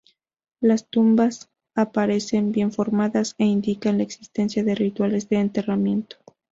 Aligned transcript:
Las 0.61 0.87
tumbas 0.87 1.51
aparecen 1.75 2.51
bien 2.51 2.71
formadas 2.71 3.35
e 3.37 3.45
indican 3.45 3.97
la 3.97 4.03
existencia 4.03 4.63
de 4.63 4.73
rituales 4.73 5.29
de 5.29 5.35
enterramiento. 5.35 6.15